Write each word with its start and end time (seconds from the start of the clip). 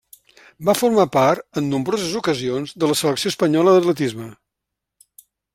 Va 0.69 0.73
formar 0.79 1.05
part, 1.15 1.43
en 1.61 1.67
nombroses 1.75 2.15
ocasions, 2.21 2.75
de 2.85 2.91
la 2.93 2.97
selecció 3.03 3.35
espanyola 3.35 3.77
d'atletisme. 3.77 4.29